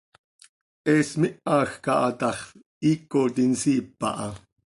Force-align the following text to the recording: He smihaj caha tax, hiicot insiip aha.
He 0.85 0.95
smihaj 1.09 1.69
caha 1.83 2.09
tax, 2.19 2.37
hiicot 2.81 3.35
insiip 3.45 3.89
aha. 4.09 4.29